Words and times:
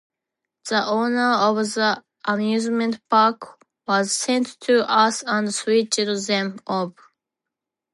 The 0.67 0.83
owner 0.83 1.31
of 1.33 1.57
the 1.57 2.03
amusement 2.25 2.99
park 3.07 3.59
was 3.87 4.15
sent 4.15 4.59
to 4.61 4.91
Earth 4.91 5.23
and 5.27 5.53
switched 5.53 5.97
them 5.97 6.59
off. 6.65 6.93